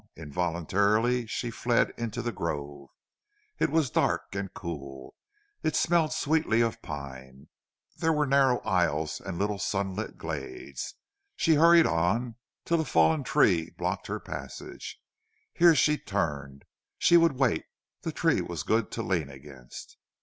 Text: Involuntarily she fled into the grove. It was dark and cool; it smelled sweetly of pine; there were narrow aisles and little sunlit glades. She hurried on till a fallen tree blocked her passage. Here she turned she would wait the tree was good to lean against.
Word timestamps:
Involuntarily 0.15 1.27
she 1.27 1.51
fled 1.51 1.91
into 1.95 2.23
the 2.23 2.31
grove. 2.31 2.89
It 3.59 3.69
was 3.69 3.91
dark 3.91 4.33
and 4.33 4.51
cool; 4.51 5.13
it 5.61 5.75
smelled 5.75 6.11
sweetly 6.11 6.59
of 6.61 6.81
pine; 6.81 7.49
there 7.97 8.11
were 8.11 8.25
narrow 8.25 8.61
aisles 8.61 9.19
and 9.21 9.37
little 9.37 9.59
sunlit 9.59 10.17
glades. 10.17 10.95
She 11.35 11.53
hurried 11.53 11.85
on 11.85 12.33
till 12.65 12.81
a 12.81 12.85
fallen 12.85 13.23
tree 13.23 13.69
blocked 13.77 14.07
her 14.07 14.19
passage. 14.19 14.99
Here 15.53 15.75
she 15.75 15.99
turned 15.99 16.65
she 16.97 17.15
would 17.15 17.33
wait 17.33 17.65
the 18.01 18.11
tree 18.11 18.41
was 18.41 18.63
good 18.63 18.89
to 18.93 19.03
lean 19.03 19.29
against. 19.29 19.97